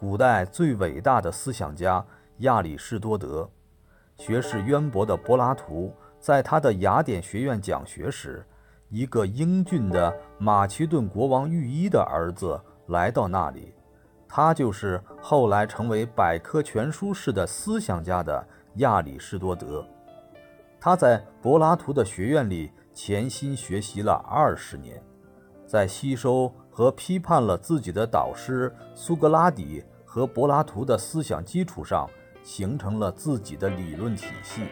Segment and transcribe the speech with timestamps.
[0.00, 2.02] 古代最伟大的思想家
[2.38, 3.46] 亚里士多德。
[4.16, 8.42] 学识渊博的柏拉图在他的雅典学院讲学时，
[8.88, 13.74] 一个英俊的马其顿国王御医的儿子来到那里，
[14.26, 18.42] 他就是后来成为百科全书式的思想家的
[18.76, 19.84] 亚里士多德。
[20.80, 25.02] 他在柏拉图的学院里潜心学习了二十年，
[25.66, 32.10] 在吸收和批判了自己的导师苏格拉底和柏拉图的思想基础上，
[32.42, 34.62] 形成了自己的理论体系。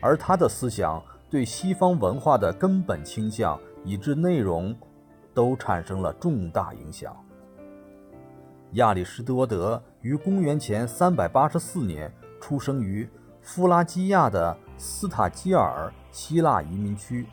[0.00, 4.72] 而他的思想对西方文化的根本倾向以致内容，
[5.34, 7.12] 都产生了重大影响。
[8.74, 13.10] 亚里士多德于公元前384年出生于
[13.42, 14.56] 弗拉基亚的。
[14.82, 17.26] 斯塔基尔希腊移民区，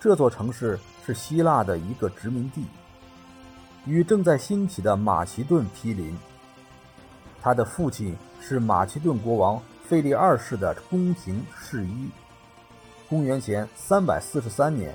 [0.00, 0.76] 这座城市
[1.06, 2.64] 是希腊的一个殖民地，
[3.86, 6.16] 与正在兴起的马其顿毗邻。
[7.42, 12.08] 他的父亲是马其顿国王腓力二世的宫廷侍医。
[13.08, 14.94] 公元前343年，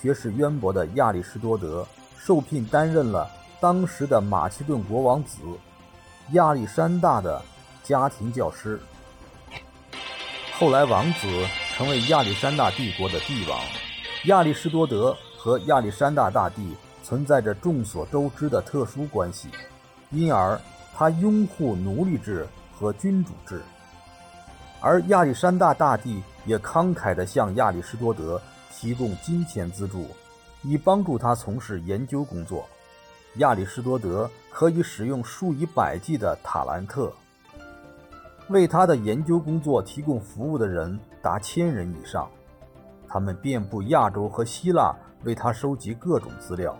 [0.00, 1.86] 学识渊博的亚里士多德
[2.18, 5.38] 受聘担任了当时的马其顿国王子
[6.32, 7.42] 亚历山大的
[7.82, 8.80] 家庭教师。
[10.52, 11.26] 后来，王子
[11.74, 13.58] 成为亚历山大帝国的帝王。
[14.26, 19.48] 亚里士多德和亚历山大大帝存在着众所周知的特殊关系，
[20.10, 20.60] 因而
[20.94, 23.62] 他拥护奴隶制和君主制。
[24.80, 28.40] 而亚历山大大帝也慷慨地向亚里士多德
[28.72, 30.06] 提供金钱资助，
[30.62, 32.66] 以帮助他从事研究工作。
[33.36, 37.12] 亚里士多德可以使用数以百计的塔兰特。
[38.48, 42.28] 为他的研究工作提供服务的人达千人以上，
[43.12, 44.94] 他们遍布亚洲和希腊，
[45.24, 46.78] 为他收集各种资料。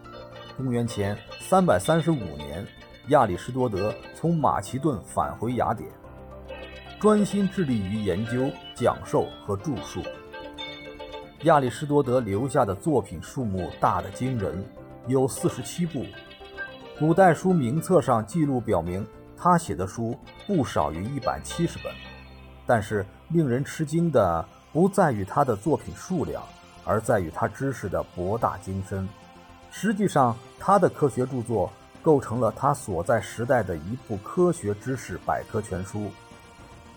[0.56, 2.64] 公元前335年，
[3.08, 5.90] 亚里士多德从马其顿返回雅典，
[7.00, 10.00] 专心致力于研究、讲授和著述。
[11.42, 14.64] 亚里士多德留下的作品数目大得惊人，
[15.08, 16.06] 有四十七部。
[16.98, 19.04] 古代书名册上记录表明。
[19.42, 20.14] 他写的书
[20.46, 21.90] 不少于一百七十本，
[22.66, 26.42] 但是令人吃惊的不在于他的作品数量，
[26.84, 29.08] 而在于他知识的博大精深。
[29.70, 31.70] 实际上，他的科学著作
[32.02, 36.10] 构成了他所在时代的一部科学知识百科全书，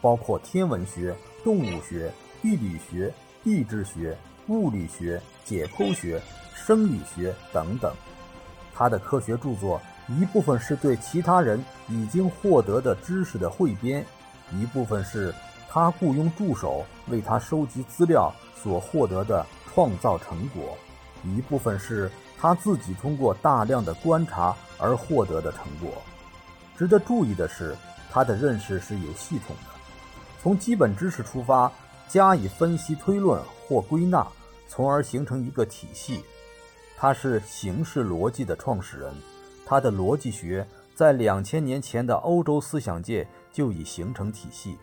[0.01, 2.11] 包括天文学、动物学、
[2.41, 3.13] 地理学、
[3.43, 4.17] 地质学、
[4.47, 6.21] 物理学、解剖学、
[6.53, 7.93] 生理学等等。
[8.73, 9.81] 他的科学著作。
[10.09, 14.05] 一部分是对其他人已经获得的知识的汇编，
[14.51, 15.33] 一部分是
[15.73, 20.77] 他雇佣助手为他收集资料所获得的创造成果，
[21.23, 25.99] 一部分是他自己通过大量的观察而获得的成果。
[26.77, 27.75] 值得注意的是，
[28.11, 29.73] 他的认识是有系统的，
[30.43, 31.71] 从基本知识出发，
[32.07, 34.27] 加以分析推论或归纳，
[34.67, 36.23] 从而形成一个体系。
[36.95, 39.11] 他是形式逻辑的创始人。
[39.65, 44.77] 他的逻辑学在两千年前的欧洲思想界就已形成体系。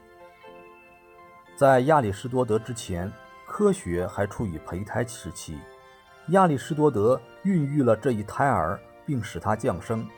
[1.61, 3.13] 在亚里士多德之前，
[3.47, 5.59] 科学还处于胚胎时期。
[6.29, 10.09] 亚里士多德孕育了这一胎儿，并使他降生。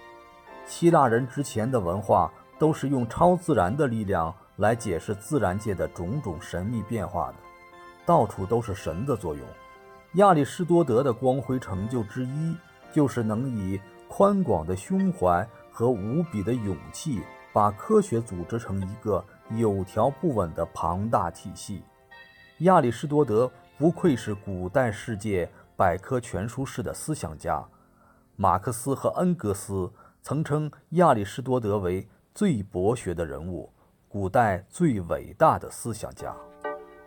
[0.66, 7.34] 希腊人之前的文化都是用超自然的力量来解释自然界的种种神秘变化的，
[8.06, 9.44] 到处都是神的作用。
[10.12, 12.56] 亚里士多德的光辉成就之一，
[12.92, 17.20] 就是能以宽广的胸怀和无比的勇气，
[17.52, 19.24] 把科学组织成一个
[19.56, 21.82] 有条不紊的庞大体系。
[22.58, 27.64] 亚里士多德不愧是古代世界百科全书式的思想家。
[28.36, 29.92] 马克思和恩格斯
[30.22, 33.70] 曾称亚里士多德为最博学的人物，
[34.08, 36.34] 古代最伟大的思想家。